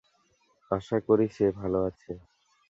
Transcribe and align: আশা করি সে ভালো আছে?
আশা 0.71 0.97
করি 1.07 1.25
সে 1.35 1.45
ভালো 1.59 1.79
আছে? 1.89 2.11